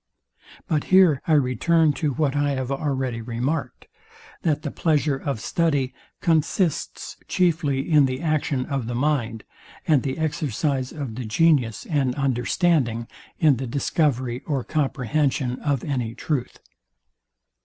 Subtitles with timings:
[0.67, 3.87] But here I return to what I have already remarked,
[4.41, 9.43] that the pleasure of study conflicts chiefly in the action of the mind,
[9.87, 13.05] and the exercise of the genius and understanding
[13.37, 16.57] in the discovery or comprehension of any truth.